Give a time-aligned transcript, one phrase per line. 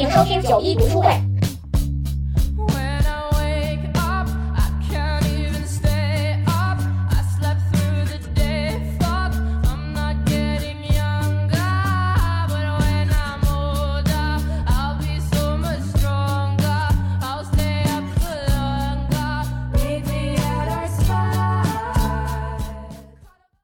[0.00, 1.10] 迎收听九一读书会。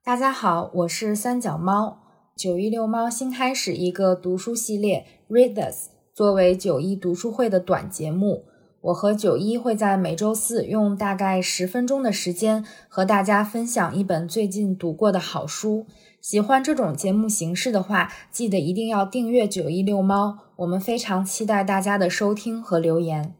[0.04, 1.98] 大家好，我是三脚猫。
[2.36, 8.46] 九一六猫新开始一个读书系列，Read This，作为九一读书会的短节目。
[8.80, 15.84] 我和九一会在每周四用大概十分钟的时间和大家分享一本最近读过的好书。
[16.22, 20.38] 喜欢这种节目形式的话，记得一定要订阅九一六猫。
[20.56, 23.34] 我们非常期待大家的收听和留言。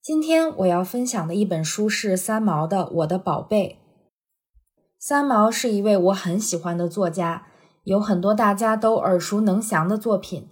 [0.00, 3.76] 今天我要分享的一本书是三毛的《我的宝贝》。
[4.98, 7.48] 三毛是一位我很喜欢的作家，
[7.84, 10.48] 有很多大家都耳熟能详的作品。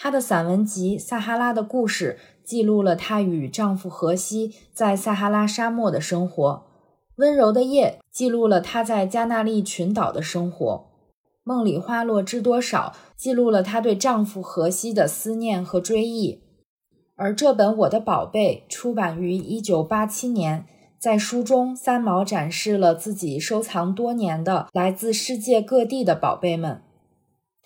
[0.00, 6.50] 她的散文集《撒哈拉的故事》记录了她与丈夫荷西在撒哈拉沙漠的生活，
[7.16, 10.86] 《温柔的夜》记录了她在加纳利群岛的生活，
[11.42, 16.42] 《梦里花落知多少》记录了她对丈夫荷西的思念和追忆。
[17.16, 20.64] 而这本《我的宝贝》出版于1987年。
[21.00, 26.82] 在书中，三毛展示了自己收藏多年的来自世界各地的宝贝们。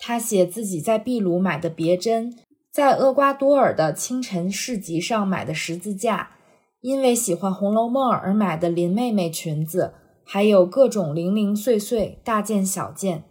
[0.05, 2.35] 他写自己在秘鲁买的别针，
[2.69, 6.31] 在厄瓜多尔的清晨市集上买的十字架，
[6.81, 9.93] 因为喜欢《红楼梦》而买的林妹妹裙子，
[10.25, 13.23] 还有各种零零碎碎、大件小件。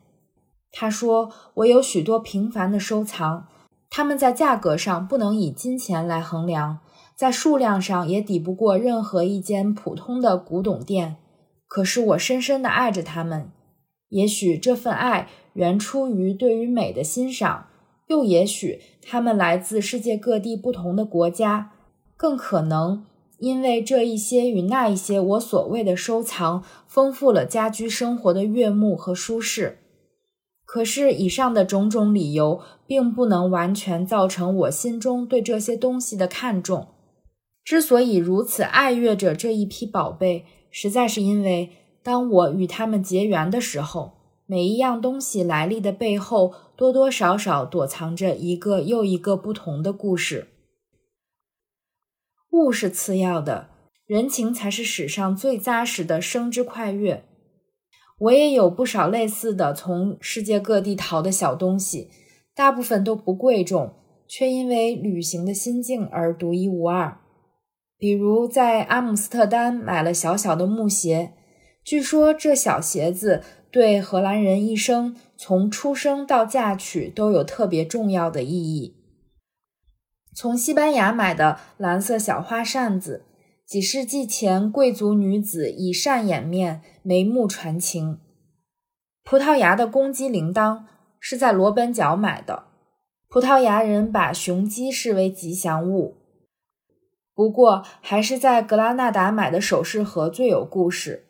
[0.71, 3.49] 他说：“我有许多平凡的收藏，
[3.91, 6.79] 它们在价格上不能以金钱来衡量。”
[7.15, 11.17] 在数量上也抵不过任何一间普通的古董店，
[11.69, 13.51] 可是我深深地爱着它们。
[14.13, 17.69] 也许这份爱源出于对于美的欣赏，
[18.09, 21.73] 又也许他们来自世界各地不同的国家，
[22.15, 23.07] 更可能
[23.39, 29.79] 因为这一些与那一些我所谓的收藏丰富了家居生活的悦目和舒适。
[30.67, 36.89] 可是以上的种种理由，并不能完全造成我心中对这些东西的看重。
[37.65, 41.71] 之所以如此爱悦着这一批宝贝，实在是因为
[42.03, 44.13] 当我与他们结缘的时候，
[44.47, 50.49] 每一样东西来历的背后，多多少少躲藏着一个又一个不同的故事。
[52.51, 53.69] 物是次要的，
[54.05, 57.23] 人情才是史上最扎实的生之快乐。
[58.19, 62.11] 我也有不少类似的从世界各地淘的小东西，
[62.55, 63.95] 大部分都不贵重，
[64.29, 67.19] 却因为旅行的心境而独一无二。
[67.97, 71.33] 比如在阿姆斯特丹买了小小的木鞋，
[71.85, 78.97] 据说这小鞋子对荷兰人一生从出生到嫁娶都有特别重要的意义。
[80.35, 83.27] 从西班牙买的蓝色小花扇子，
[83.67, 88.19] 几世纪前贵族女子以扇掩面，眉目传情。
[89.25, 90.85] 葡萄牙的公鸡铃铛
[91.21, 92.65] 是在罗本角买的，
[93.29, 96.17] 葡萄牙人把雄鸡视为吉祥物。
[97.35, 101.27] 不过，还是在格拉纳达买的首饰盒最有故事。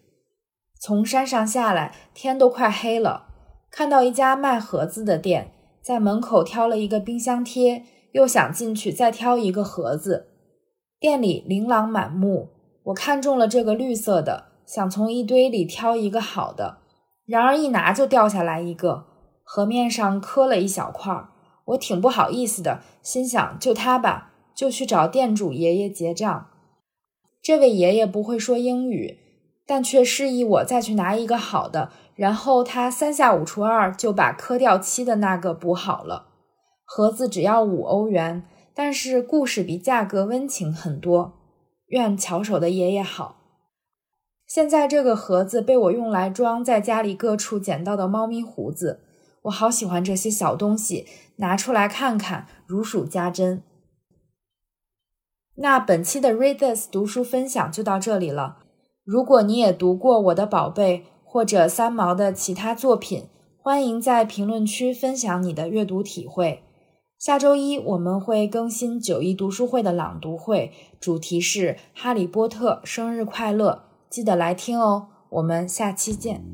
[0.85, 3.29] 从山上下来，天都快黑了，
[3.71, 10.27] 看到一家卖盒子的店，在门口挑了一个冰箱贴，又想进去再挑一个盒子。
[10.99, 12.49] 店里琳琅满目，
[12.87, 16.79] 我看中了这个绿色的，想从一堆里挑一个好的，
[17.27, 19.05] 然而一拿就掉下来一个，
[19.45, 21.29] 盒面上磕了一小块儿，
[21.67, 24.31] 我挺不好意思的，心想就它吧。
[24.53, 26.49] 就去找店主爷爷结账。
[27.41, 29.19] 这位爷爷不会说英语，
[29.73, 31.91] 但却示意我再去拿一个好的。
[32.15, 36.27] 然后他三下五除二就把磕掉漆的那个补好了。
[36.85, 41.39] 盒子只要五欧元，但是故事比价格温情很多。
[41.87, 43.37] 愿巧手的爷爷好。
[44.47, 49.01] 现在这个盒子被我用来装在家里各处捡到的猫咪胡子。
[49.45, 51.07] 我好喜欢这些小东西，
[51.37, 53.63] 拿出来看看，如数家珍。
[55.55, 58.59] 那本期的 Read This 读书分享就到这里了。
[59.05, 63.25] 如果你也读过我的宝贝或者三毛的其他作品，
[63.59, 66.63] 欢迎在评论区分享你的阅读体会。
[67.19, 75.09] 下周一我们会更新九一读书会的朗读会，主题是《哈利波特》，生日快乐，记得来听哦。
[75.31, 76.45] 我们下期见。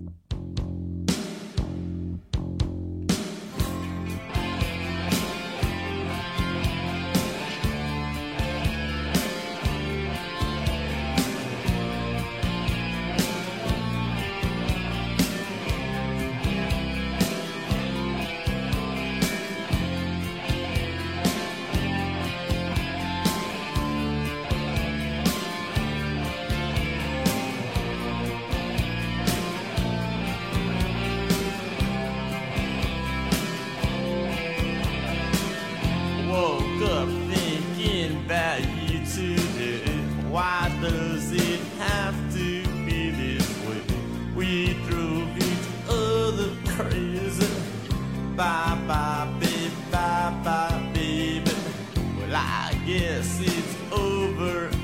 [40.81, 43.83] does it have to be this way?
[44.35, 47.47] We drove each other crazy.
[48.37, 51.51] Bye bye, baby, bye bye, baby.
[52.19, 54.78] Well, I guess it's over.